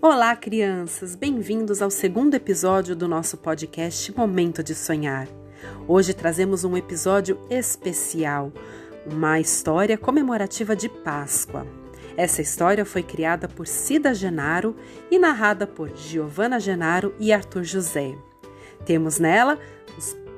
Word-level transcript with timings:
Olá, 0.00 0.36
crianças! 0.36 1.16
Bem-vindos 1.16 1.82
ao 1.82 1.90
segundo 1.90 2.34
episódio 2.34 2.94
do 2.94 3.08
nosso 3.08 3.36
podcast 3.36 4.16
Momento 4.16 4.62
de 4.62 4.72
Sonhar. 4.72 5.26
Hoje 5.88 6.14
trazemos 6.14 6.62
um 6.62 6.76
episódio 6.76 7.36
especial, 7.50 8.52
uma 9.04 9.40
história 9.40 9.98
comemorativa 9.98 10.76
de 10.76 10.88
Páscoa. 10.88 11.66
Essa 12.16 12.40
história 12.40 12.84
foi 12.84 13.02
criada 13.02 13.48
por 13.48 13.66
Cida 13.66 14.14
Genaro 14.14 14.76
e 15.10 15.18
narrada 15.18 15.66
por 15.66 15.90
Giovanna 15.96 16.60
Genaro 16.60 17.12
e 17.18 17.32
Arthur 17.32 17.64
José. 17.64 18.14
Temos 18.84 19.18
nela 19.18 19.58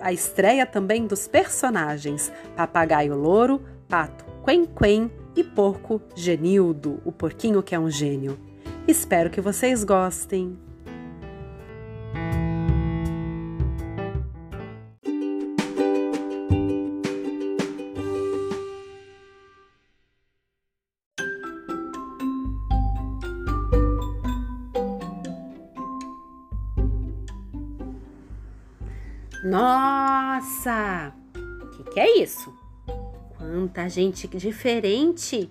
a 0.00 0.10
estreia 0.10 0.64
também 0.64 1.06
dos 1.06 1.28
personagens 1.28 2.32
Papagaio 2.56 3.14
Louro, 3.14 3.60
Pato 3.86 4.24
Quen 4.42 4.64
Quen 4.64 5.10
e 5.36 5.44
Porco 5.44 6.00
Genildo, 6.16 6.98
o 7.04 7.12
porquinho 7.12 7.62
que 7.62 7.74
é 7.74 7.78
um 7.78 7.90
gênio. 7.90 8.48
Espero 8.90 9.30
que 9.30 9.40
vocês 9.40 9.84
gostem. 9.84 10.58
Nossa! 29.44 31.14
O 31.36 31.68
que, 31.68 31.84
que 31.92 32.00
é 32.00 32.18
isso? 32.20 32.52
Quanta 33.38 33.88
gente 33.88 34.26
diferente! 34.26 35.48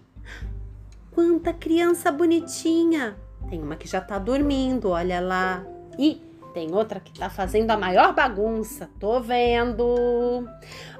Quanta 1.10 1.54
criança 1.54 2.12
bonitinha! 2.12 3.18
Tem 3.50 3.62
uma 3.62 3.76
que 3.76 3.88
já 3.88 4.00
tá 4.00 4.20
dormindo, 4.20 4.90
olha 4.90 5.20
lá. 5.20 5.66
E 5.98 6.22
tem 6.54 6.74
outra 6.74 7.00
que 7.00 7.18
tá 7.18 7.30
fazendo 7.30 7.72
a 7.72 7.78
maior 7.78 8.14
bagunça, 8.14 8.90
tô 9.00 9.20
vendo. 9.20 10.48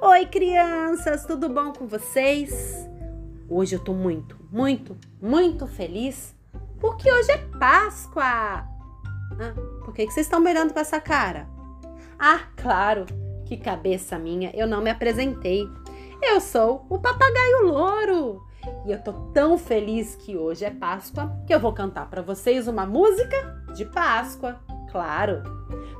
Oi, 0.00 0.26
crianças, 0.26 1.24
tudo 1.24 1.48
bom 1.48 1.72
com 1.72 1.86
vocês? 1.86 2.88
Hoje 3.48 3.76
eu 3.76 3.80
tô 3.80 3.92
muito, 3.92 4.36
muito, 4.50 4.96
muito 5.20 5.66
feliz 5.66 6.34
porque 6.80 7.12
hoje 7.12 7.30
é 7.30 7.38
Páscoa. 7.58 8.24
Ah, 8.24 9.54
por 9.84 9.94
que, 9.94 10.06
que 10.06 10.12
vocês 10.12 10.26
estão 10.26 10.40
me 10.40 10.50
olhando 10.50 10.72
com 10.72 10.80
essa 10.80 11.00
cara? 11.00 11.46
Ah, 12.18 12.40
claro, 12.56 13.06
que 13.44 13.56
cabeça 13.56 14.18
minha, 14.18 14.50
eu 14.54 14.66
não 14.66 14.80
me 14.80 14.90
apresentei. 14.90 15.68
Eu 16.22 16.40
sou 16.40 16.86
o 16.88 16.98
papagaio 16.98 17.66
louro. 17.66 18.49
E 18.86 18.92
eu 18.92 18.98
tô 19.02 19.12
tão 19.32 19.58
feliz 19.58 20.16
que 20.16 20.36
hoje 20.36 20.64
é 20.64 20.70
Páscoa 20.70 21.30
que 21.46 21.54
eu 21.54 21.60
vou 21.60 21.72
cantar 21.72 22.08
para 22.08 22.22
vocês 22.22 22.66
uma 22.66 22.86
música 22.86 23.64
de 23.74 23.84
Páscoa, 23.84 24.60
claro. 24.90 25.42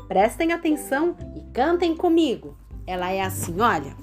Prestem 0.09 0.53
atenção 0.53 1.17
e 1.37 1.42
cantem 1.53 1.95
comigo. 1.95 2.56
Ela 2.87 3.11
é 3.11 3.20
assim, 3.20 3.61
olha. 3.61 3.95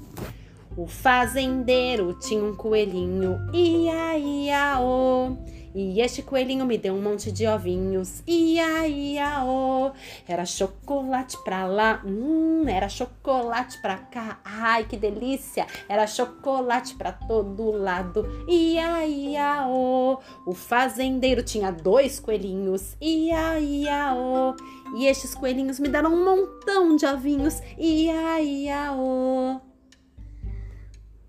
O 0.77 0.85
fazendeiro 0.85 2.13
tinha 2.13 2.43
um 2.43 2.55
coelhinho, 2.55 3.39
ia, 3.51 4.15
ia, 4.17 4.79
oh. 4.79 5.35
E 5.79 6.01
este 6.01 6.23
coelhinho 6.23 6.65
me 6.65 6.75
deu 6.75 6.95
um 6.95 7.01
monte 7.03 7.31
de 7.31 7.45
ovinhos. 7.45 8.23
Ia, 8.25 8.87
ia, 8.87 9.45
oh. 9.45 9.91
Era 10.27 10.43
chocolate 10.43 11.37
pra 11.43 11.67
lá, 11.67 12.01
hum, 12.03 12.63
era 12.67 12.89
chocolate 12.89 13.79
pra 13.79 13.95
cá. 13.99 14.39
Ai, 14.43 14.85
que 14.85 14.97
delícia! 14.97 15.67
Era 15.87 16.07
chocolate 16.07 16.95
pra 16.95 17.11
todo 17.11 17.69
lado. 17.69 18.25
Ia, 18.49 19.05
ia, 19.05 19.67
oh. 19.67 20.17
O 20.47 20.55
fazendeiro 20.55 21.43
tinha 21.43 21.69
dois 21.69 22.19
coelhinhos. 22.19 22.97
Ia, 22.99 23.59
ia, 23.59 24.15
oh. 24.15 24.55
E 24.97 25.05
estes 25.05 25.35
coelhinhos 25.35 25.79
me 25.79 25.89
deram 25.89 26.11
um 26.11 26.25
montão 26.25 26.95
de 26.95 27.05
ovinhos. 27.05 27.61
Ia, 27.77 28.41
ia, 28.41 28.93
oh. 28.93 29.66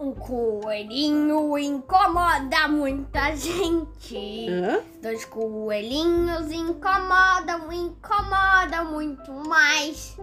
Um 0.00 0.12
coelhinho 0.12 1.58
incomoda 1.58 2.68
muita 2.68 3.34
gente. 3.34 4.46
Hã? 4.48 4.80
Dois 5.02 5.24
coelhinhos 5.24 6.52
incomodam, 6.52 7.72
incomodam 7.72 8.92
muito 8.92 9.32
mais. 9.32 10.16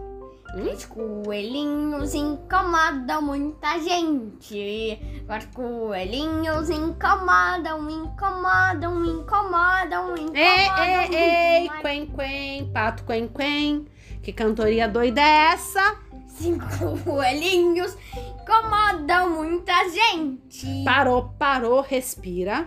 Três 0.54 0.86
coelhinhos 0.86 2.14
incomodam 2.14 3.20
muita 3.20 3.78
gente. 3.80 4.98
Quatro 5.26 5.48
coelhinhos 5.50 6.70
incomodam, 6.70 7.90
incomodam, 7.90 9.04
incomodam, 9.04 10.16
incomodam. 10.16 10.34
Ei, 10.34 10.68
ei, 10.78 11.14
ei, 11.14 11.70
quen, 11.82 12.06
quen, 12.06 12.72
pato, 12.72 13.04
quen, 13.04 13.28
quen. 13.28 13.86
Que 14.26 14.32
cantoria 14.32 14.88
doida 14.88 15.20
é 15.20 15.52
essa? 15.52 15.98
Cinco 16.26 16.98
coelhinhos 17.04 17.96
incomodam 18.12 19.30
muita 19.30 19.72
gente. 19.88 20.66
Parou, 20.84 21.30
parou, 21.38 21.80
respira. 21.80 22.66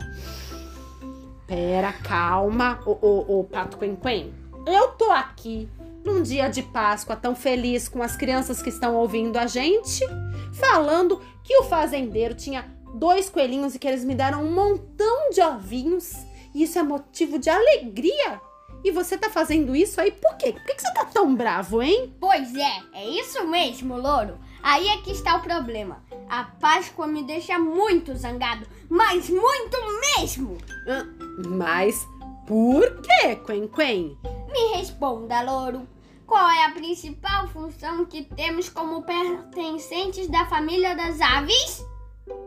Pera, 1.46 1.92
calma. 1.92 2.80
Ô, 2.86 2.97
ô, 3.02 3.40
ô, 3.40 3.44
Pato 3.44 3.78
Quen 3.78 3.97
Quen, 3.97 4.34
eu 4.66 4.88
tô 4.94 5.12
aqui 5.12 5.68
num 6.06 6.24
dia 6.24 6.47
de 6.47 6.64
Páscoa 6.64 7.18
tão 7.18 7.36
feliz 7.36 7.90
com 7.90 8.02
as 8.02 8.16
crianças 8.16 8.62
que 8.62 8.70
estão 8.70 8.96
ouvindo 8.96 9.36
a 9.36 9.46
gente, 9.46 10.08
falando 10.53 11.22
que 11.44 11.58
o 11.58 11.64
fazendeiro 11.66 12.36
tinha 12.36 12.74
dois 12.94 13.30
coelhinhos 13.30 13.76
e 13.76 13.80
que 13.80 13.88
eles 13.90 14.06
me 14.06 14.16
deram 14.16 14.46
um 14.46 14.53
montão 14.53 15.30
de 15.30 15.41
ovinhos. 15.41 16.14
E 16.56 16.64
isso 16.64 16.80
é 16.80 16.84
motivo 16.84 17.38
de 17.38 17.50
alegria. 17.50 18.40
E 18.84 18.91
você 18.91 19.17
tá 19.17 19.29
fazendo 19.29 19.75
isso 19.75 20.00
aí 20.00 20.12
por 20.12 20.35
quê? 20.38 20.53
Por 20.53 20.63
que 20.63 20.75
que 20.75 20.81
você 20.81 20.94
tá 20.94 21.06
tão 21.06 21.35
bravo, 21.35 21.81
hein? 21.81 22.16
Pois 22.19 22.56
é, 22.56 22.84
é 22.94 23.09
isso 23.09 23.45
mesmo, 23.47 23.97
louro. 23.97 24.38
Aí 24.63 24.88
é 24.88 24.97
que 24.97 25.12
está 25.12 25.35
o 25.35 25.41
problema. 25.41 26.03
A 26.29 26.44
Páscoa 26.44 27.07
me 27.07 27.23
deixa 27.23 27.57
muito 27.57 28.16
zangado, 28.16 28.66
mas 28.90 29.29
muito 29.29 29.78
mesmo. 30.17 30.57
Mas 31.47 32.07
por 32.47 33.01
quê, 33.01 33.35
Quen 33.45 33.67
Quen? 33.67 34.17
Me 34.51 34.78
responda, 34.78 35.41
louro. 35.41 35.88
Qual 36.25 36.47
é 36.47 36.66
a 36.66 36.72
principal 36.72 37.47
função 37.47 38.06
que 38.06 38.23
temos 38.23 38.69
como 38.69 39.01
pertencentes 39.03 40.28
da 40.28 40.46
família 40.46 40.96
das 40.96 41.19
aves? 41.19 41.84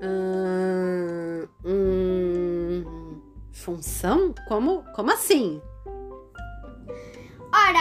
Hum, 0.00 1.48
hum, 1.64 3.20
função? 3.50 4.32
Como, 4.46 4.84
como 4.94 5.10
assim? 5.10 5.60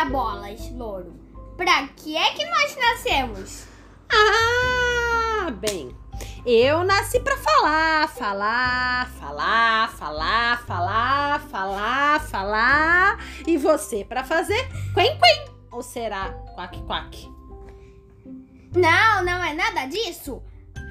Ora 0.02 0.10
bolas, 0.10 0.72
louro. 0.72 1.14
Pra 1.56 1.88
que 1.90 2.18
é 2.18 2.34
que 2.34 2.44
nós 2.44 2.76
nascemos? 2.76 3.68
Ah, 4.12 5.52
bem, 5.52 5.96
eu 6.44 6.84
nasci 6.84 7.20
pra 7.20 7.38
falar, 7.38 8.08
falar, 8.10 9.12
falar, 9.20 9.92
falar, 9.92 10.66
falar, 10.66 11.40
falar, 11.42 12.20
falar, 12.20 13.20
e 13.46 13.58
você 13.58 14.04
pra 14.04 14.24
fazer 14.24 14.68
quen 14.96 15.20
quen, 15.20 15.54
ou 15.70 15.84
será 15.84 16.32
quack 16.56 16.82
quack? 16.88 17.32
Não, 18.76 19.24
não 19.24 19.44
é 19.44 19.54
nada 19.54 19.86
disso. 19.86 20.42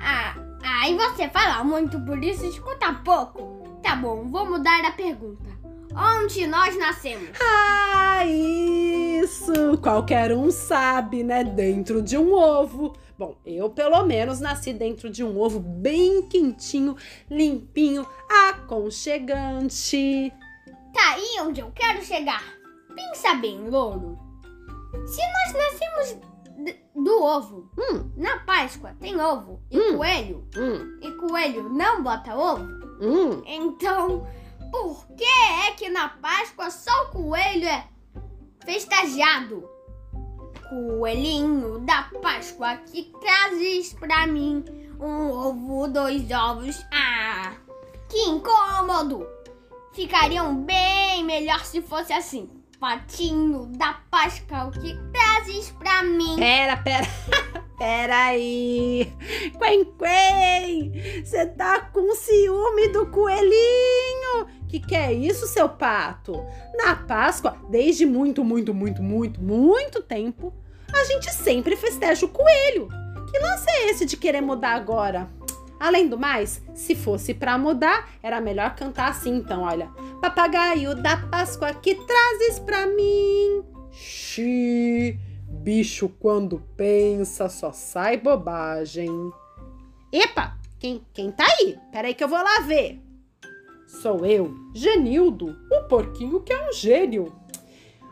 Ah, 0.01 0.37
aí 0.63 0.95
você 0.95 1.29
fala 1.29 1.65
muito, 1.65 2.01
por 2.03 2.23
isso 2.23 2.47
escuta 2.47 2.93
pouco. 3.05 3.81
Tá 3.83 3.97
bom, 3.97 4.29
vou 4.29 4.47
mudar 4.47 4.85
a 4.85 4.93
pergunta. 4.93 5.51
Onde 5.97 6.47
nós 6.47 6.79
nascemos? 6.79 7.37
Ah, 7.43 8.25
isso! 8.25 8.50
Qualquer 9.83 10.33
um 10.33 10.51
sabe, 10.51 11.23
né? 11.23 11.43
Dentro 11.45 12.03
de 12.03 12.19
um 12.19 12.33
ovo. 12.35 12.95
Bom, 13.19 13.37
eu 13.45 13.71
pelo 13.71 14.05
menos 14.05 14.41
nasci 14.41 14.73
dentro 14.73 15.09
de 15.11 15.23
um 15.25 15.39
ovo 15.39 15.59
bem 15.61 16.23
quentinho, 16.29 16.97
limpinho, 17.31 18.07
aconchegante. 18.49 20.33
Tá 20.93 21.13
aí 21.15 21.41
onde 21.43 21.61
eu 21.61 21.71
quero 21.75 22.03
chegar. 22.05 22.43
Pensa 22.95 23.35
bem, 23.35 23.69
louro. 23.69 24.19
Se 25.07 25.21
nós 25.21 25.53
nascemos 25.55 26.17
do 26.95 27.23
ovo, 27.23 27.71
Hum, 27.79 28.11
na 28.17 28.41
Páscoa 28.41 28.95
tem 29.01 29.19
ovo 29.19 29.63
e 29.71 29.79
Hum. 29.79 29.97
coelho, 29.97 30.47
hum, 30.57 30.99
e 31.01 31.13
coelho 31.13 31.69
não 31.71 32.03
bota 32.03 32.37
ovo, 32.37 32.65
hum. 33.01 33.43
então 33.47 34.27
por 34.71 35.07
que 35.17 35.25
é 35.25 35.71
que 35.73 35.89
na 35.89 36.09
Páscoa 36.09 36.71
só 36.71 36.91
o 37.05 37.11
coelho 37.13 37.67
é 37.67 37.87
festejado? 38.65 39.70
Coelhinho 40.71 41.81
da 41.81 42.09
Páscoa 42.23 42.77
que 42.77 43.13
trazes 43.21 43.93
pra 43.93 44.25
mim 44.25 44.65
um 45.01 45.31
ovo, 45.33 45.89
dois 45.89 46.31
ovos. 46.31 46.77
Ah, 46.93 47.55
que 48.09 48.19
incômodo! 48.29 49.27
Ficariam 49.93 50.55
bem 50.55 51.25
melhor 51.25 51.65
se 51.65 51.83
fosse 51.83 52.13
assim. 52.13 52.49
Patinho 52.79 53.67
da 53.77 53.95
Páscoa, 54.11 54.67
o 54.67 54.71
que 54.71 54.97
trazes 55.13 55.73
pra 55.73 56.05
mim? 56.05 56.37
Pera, 56.37 56.77
pera. 56.77 57.07
Pera 57.77 58.27
aí. 58.27 59.13
Quen 59.59 59.85
Quen, 59.99 61.25
você 61.25 61.47
tá 61.47 61.81
com 61.81 62.15
ciúme 62.15 62.89
do 62.89 63.07
coelhinho 63.07 64.10
Que 64.71 64.79
que 64.79 64.95
é 64.95 65.13
isso, 65.13 65.49
seu 65.49 65.69
pato? 65.69 66.47
Na 66.77 66.95
Páscoa, 66.95 67.57
desde 67.69 68.07
muito, 68.07 68.45
muito, 68.45 68.73
muito, 68.73 69.03
muito, 69.03 69.43
muito 69.43 70.01
tempo, 70.01 70.55
a 70.95 71.03
gente 71.03 71.29
sempre 71.35 71.75
festeja 71.75 72.25
o 72.25 72.29
coelho. 72.29 72.87
Que 73.29 73.39
lance 73.41 73.69
é 73.69 73.91
esse 73.91 74.07
de 74.07 74.17
querer 74.17 74.41
mudar 74.41 74.75
agora? 74.75 75.29
Além 75.81 76.09
do 76.09 76.17
mais, 76.17 76.63
se 76.73 76.95
fosse 76.95 77.35
para 77.35 77.59
mudar, 77.59 78.11
era 78.23 78.41
melhor 78.41 78.77
cantar 78.77 79.09
assim, 79.09 79.39
então, 79.39 79.63
olha. 79.63 79.89
Papagaio 80.21 80.95
da 80.95 81.17
Páscoa 81.17 81.75
que 81.75 81.97
trazes 81.97 82.61
pra 82.61 82.87
mim. 82.87 83.65
Xi, 83.91 85.19
bicho 85.49 86.09
quando 86.21 86.63
pensa 86.77 87.49
só 87.49 87.73
sai 87.73 88.19
bobagem. 88.19 89.11
Epa, 90.13 90.57
quem, 90.79 91.05
quem 91.13 91.33
tá 91.33 91.45
aí? 91.59 91.77
Peraí 91.91 92.15
que 92.15 92.23
eu 92.23 92.29
vou 92.29 92.39
lá 92.39 92.61
ver. 92.61 93.10
Sou 93.91 94.25
eu, 94.25 94.55
Genildo, 94.73 95.59
o 95.71 95.89
porquinho 95.89 96.41
que 96.41 96.53
é 96.53 96.69
um 96.69 96.73
gênio. 96.73 97.35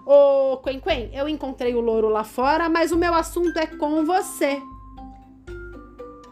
Ô, 0.05 0.59
Quen 0.59 0.81
Quen, 0.81 1.11
eu 1.15 1.29
encontrei 1.29 1.75
o 1.75 1.81
louro 1.81 2.09
lá 2.09 2.25
fora, 2.25 2.69
mas 2.69 2.91
o 2.91 2.97
meu 2.97 3.15
assunto 3.15 3.57
é 3.59 3.67
com 3.67 4.05
você. 4.05 4.61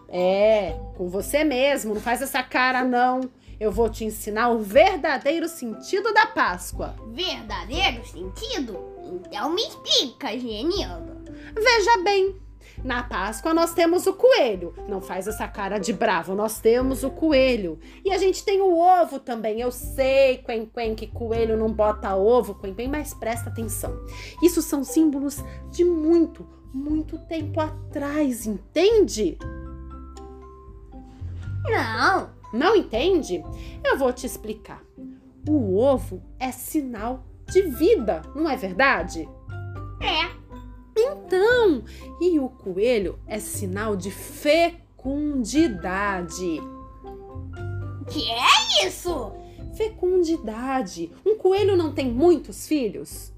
É, 0.09 0.79
com 0.97 1.09
você 1.09 1.45
mesmo, 1.45 1.95
não 1.95 2.01
faz 2.01 2.21
essa 2.21 2.43
cara 2.43 2.85
não. 2.85 3.21
Eu 3.59 3.71
vou 3.71 3.89
te 3.89 4.05
ensinar 4.05 4.51
o 4.51 4.59
verdadeiro 4.59 5.49
sentido 5.49 6.13
da 6.13 6.27
Páscoa. 6.27 6.97
Verdadeiro 7.13 8.05
sentido? 8.05 8.79
Então 9.27 9.51
me 9.51 9.63
explica, 9.63 10.37
Genildo. 10.39 11.25
Veja 11.55 12.03
bem, 12.03 12.37
na 12.85 13.03
Páscoa 13.03 13.55
nós 13.55 13.73
temos 13.73 14.07
o 14.07 14.15
coelho. 14.15 14.75
Não 14.89 15.01
faz 15.01 15.27
essa 15.27 15.47
cara 15.49 15.79
de 15.79 15.93
bravo, 15.93 16.35
nós 16.35 16.61
temos 16.61 17.03
o 17.03 17.11
coelho. 17.11 17.79
E 18.05 18.13
a 18.13 18.19
gente 18.19 18.45
tem 18.45 18.61
o 18.61 18.79
ovo 18.79 19.19
também. 19.19 19.61
Eu 19.61 19.71
sei, 19.71 20.39
Quen 20.39 20.67
Quen, 20.67 20.95
que 20.95 21.07
coelho 21.07 21.57
não 21.57 21.73
bota 21.73 22.15
ovo, 22.15 22.55
Quen 22.55 22.75
Quen, 22.75 22.89
mas 22.89 23.15
presta 23.15 23.51
atenção. 23.51 23.99
Isso 24.43 24.63
são 24.63 24.85
símbolos 24.85 25.43
de 25.71 25.85
muito, 25.85 26.47
muito 26.73 27.19
tempo 27.27 27.61
atrás, 27.61 28.47
entende? 28.47 29.39
Não. 31.65 32.31
Não 32.53 32.77
entende? 32.77 33.43
Eu 33.85 33.99
vou 33.99 34.13
te 34.13 34.27
explicar. 34.27 34.83
O 35.49 35.79
ovo 35.79 36.23
é 36.39 36.51
sinal 36.51 37.25
de 37.51 37.63
vida, 37.63 38.23
não 38.35 38.49
é 38.49 38.57
verdade? 38.57 39.29
É. 40.01 40.36
E 42.21 42.39
o 42.39 42.49
coelho 42.49 43.19
é 43.27 43.39
sinal 43.39 43.97
de 43.97 44.11
fecundidade. 44.11 46.61
Que 48.11 48.31
é 48.31 48.87
isso? 48.87 49.33
Fecundidade. 49.77 51.13
Um 51.25 51.37
coelho 51.37 51.77
não 51.77 51.93
tem 51.93 52.11
muitos 52.11 52.67
filhos? 52.67 53.33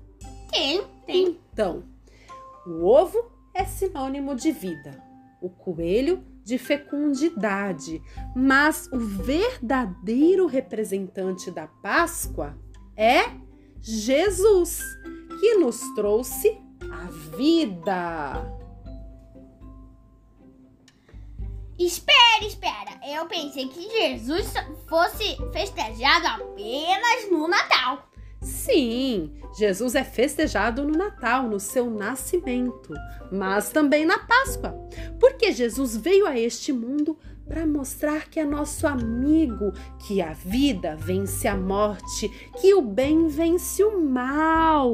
Tem, 0.51 0.83
tem. 1.07 1.39
Então, 1.53 1.85
o 2.67 2.85
ovo 2.85 3.31
é 3.55 3.65
sinônimo 3.65 4.35
de 4.35 4.53
vida. 4.53 5.03
O 5.41 5.49
coelho 5.49 6.23
de 6.45 6.59
fecundidade, 6.59 8.03
mas 8.35 8.89
o 8.93 8.99
verdadeiro 8.99 10.47
representante 10.47 11.51
da 11.51 11.67
Páscoa 11.67 12.59
é 12.97 13.31
Jesus, 13.81 14.83
que 15.41 15.55
nos 15.57 15.81
trouxe 15.95 16.59
a 16.91 17.11
vida. 17.37 18.59
Espera, 21.79 22.45
espera. 22.45 23.01
Eu 23.07 23.27
pensei 23.27 23.69
que 23.69 23.89
Jesus 23.89 24.53
fosse 24.89 25.37
festejado 25.53 26.27
apenas 26.27 27.31
no 27.31 27.47
Natal. 27.47 28.09
Sim, 28.41 29.33
Jesus 29.57 29.95
é 29.95 30.05
festejado 30.05 30.85
no 30.85 30.97
Natal, 30.97 31.45
no 31.45 31.59
seu 31.59 31.91
nascimento, 31.91 32.95
mas 33.33 33.71
também 33.71 34.05
na 34.05 34.19
Páscoa, 34.19 34.73
porque 35.19 35.53
Jesus 35.53 35.97
veio 35.97 36.27
a 36.27 36.39
este 36.39 36.73
mundo 36.73 37.19
para 37.49 37.67
mostrar 37.67 38.29
que 38.29 38.39
é 38.39 38.45
nosso 38.45 38.87
amigo, 38.87 39.73
que 39.99 40.21
a 40.21 40.33
vida 40.33 40.95
vence 40.95 41.49
a 41.49 41.57
morte, 41.57 42.29
que 42.61 42.75
o 42.75 42.83
bem 42.83 43.27
vence 43.27 43.83
o 43.83 44.01
mal. 44.01 44.93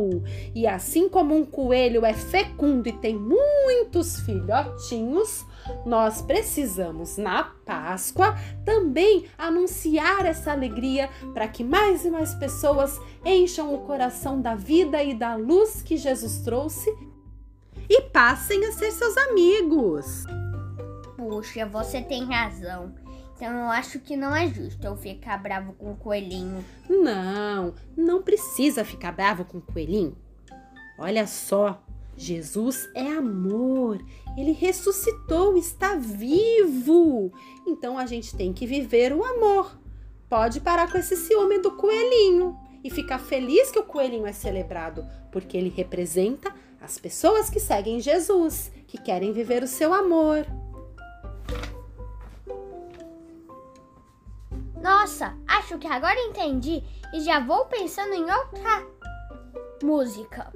E 0.54 0.66
assim 0.66 1.08
como 1.08 1.36
um 1.36 1.44
coelho 1.44 2.04
é 2.06 2.14
fecundo 2.14 2.88
e 2.88 2.92
tem 2.92 3.16
muitos 3.16 4.20
filhotinhos, 4.20 5.44
nós 5.84 6.22
precisamos 6.22 7.16
na 7.16 7.44
Páscoa 7.64 8.36
também 8.64 9.24
anunciar 9.36 10.26
essa 10.26 10.52
alegria 10.52 11.10
para 11.32 11.48
que 11.48 11.64
mais 11.64 12.04
e 12.04 12.10
mais 12.10 12.34
pessoas 12.34 13.00
encham 13.24 13.74
o 13.74 13.78
coração 13.78 14.40
da 14.40 14.54
vida 14.54 15.02
e 15.02 15.14
da 15.14 15.34
luz 15.34 15.82
que 15.82 15.96
Jesus 15.96 16.40
trouxe 16.40 16.94
e 17.88 18.02
passem 18.02 18.64
a 18.66 18.72
ser 18.72 18.92
seus 18.92 19.16
amigos. 19.16 20.24
Puxa, 21.28 21.64
você 21.64 22.02
tem 22.02 22.24
razão. 22.26 22.94
Então 23.34 23.48
eu 23.48 23.70
acho 23.70 23.98
que 23.98 24.14
não 24.14 24.36
é 24.36 24.46
justo 24.46 24.86
eu 24.86 24.94
ficar 24.94 25.38
bravo 25.38 25.72
com 25.72 25.90
o 25.92 25.96
coelhinho. 25.96 26.62
Não, 26.88 27.74
não 27.96 28.22
precisa 28.22 28.84
ficar 28.84 29.12
bravo 29.12 29.44
com 29.46 29.58
o 29.58 29.62
coelhinho. 29.62 30.14
Olha 30.98 31.26
só, 31.26 31.82
Jesus 32.14 32.88
é 32.94 33.10
amor. 33.10 34.04
Ele 34.36 34.52
ressuscitou, 34.52 35.56
está 35.56 35.96
vivo. 35.96 37.32
Então 37.66 37.98
a 37.98 38.04
gente 38.04 38.36
tem 38.36 38.52
que 38.52 38.66
viver 38.66 39.14
o 39.14 39.24
amor. 39.24 39.78
Pode 40.28 40.60
parar 40.60 40.92
com 40.92 40.98
esse 40.98 41.16
ciúme 41.16 41.58
do 41.58 41.72
coelhinho 41.72 42.54
e 42.84 42.90
ficar 42.90 43.18
feliz 43.18 43.70
que 43.70 43.78
o 43.78 43.84
coelhinho 43.84 44.26
é 44.26 44.32
celebrado, 44.32 45.06
porque 45.32 45.56
ele 45.56 45.72
representa 45.74 46.54
as 46.80 46.98
pessoas 46.98 47.48
que 47.48 47.58
seguem 47.58 47.98
Jesus, 47.98 48.70
que 48.86 48.98
querem 48.98 49.32
viver 49.32 49.62
o 49.62 49.66
seu 49.66 49.94
amor. 49.94 50.46
Nossa, 54.84 55.34
acho 55.48 55.78
que 55.78 55.86
agora 55.86 56.20
entendi 56.20 56.84
e 57.14 57.20
já 57.20 57.40
vou 57.40 57.64
pensando 57.64 58.12
em 58.12 58.30
outra 58.30 58.86
música. 59.82 60.52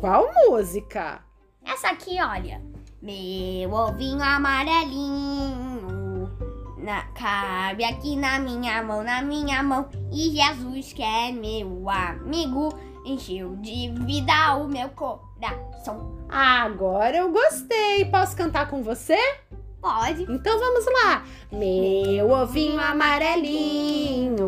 Qual 0.00 0.28
música? 0.34 1.22
Essa 1.64 1.90
aqui, 1.90 2.20
olha. 2.20 2.60
Meu 3.00 3.72
ovinho 3.72 4.20
amarelinho 4.20 6.28
na, 6.76 7.02
cabe 7.12 7.84
aqui 7.84 8.16
na 8.16 8.40
minha 8.40 8.82
mão, 8.82 9.04
na 9.04 9.22
minha 9.22 9.62
mão. 9.62 9.88
E 10.10 10.30
Jesus, 10.30 10.92
que 10.92 11.04
é 11.04 11.30
meu 11.30 11.88
amigo, 11.88 12.76
encheu 13.04 13.54
de 13.58 13.94
vida 14.04 14.56
o 14.56 14.66
meu 14.66 14.88
coração. 14.88 16.18
Agora 16.28 17.16
eu 17.16 17.30
gostei. 17.30 18.06
Posso 18.06 18.36
cantar 18.36 18.68
com 18.68 18.82
você? 18.82 19.16
Pode. 19.82 20.22
Então 20.22 20.58
vamos 20.58 20.86
lá. 20.86 21.24
Meu 21.50 22.30
ovinho 22.30 22.80
amarelinho 22.80 24.42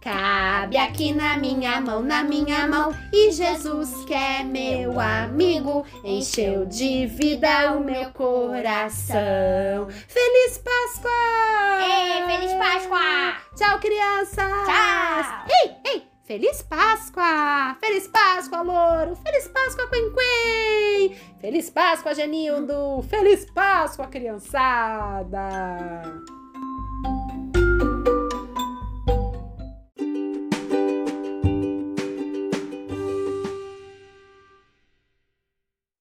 cabe 0.00 0.76
aqui 0.76 1.12
na 1.12 1.36
minha 1.36 1.80
mão, 1.80 2.02
na 2.02 2.22
minha 2.22 2.66
mão. 2.66 2.94
E 3.12 3.30
Jesus, 3.30 4.04
que 4.06 4.14
é 4.14 4.42
meu 4.42 4.98
amigo, 4.98 5.84
encheu 6.02 6.66
de 6.66 7.06
vida 7.06 7.72
o 7.72 7.84
meu 7.84 8.10
coração. 8.12 9.88
Feliz 10.08 10.58
Páscoa! 10.58 11.10
Ei, 11.80 12.22
feliz 12.26 12.52
Páscoa! 12.54 13.36
Tchau, 13.56 13.78
crianças! 13.80 14.66
Tchau! 14.66 15.46
Ei, 15.48 15.92
ei! 15.92 16.13
Feliz 16.24 16.62
Páscoa! 16.62 17.76
Feliz 17.78 18.08
Páscoa, 18.08 18.62
Louro! 18.62 19.14
Feliz 19.16 19.46
Páscoa, 19.48 19.86
Quen! 19.88 21.14
Feliz 21.38 21.68
Páscoa, 21.68 22.14
Genildo! 22.14 23.02
Feliz 23.10 23.44
Páscoa, 23.50 24.06
criançada! 24.06 25.42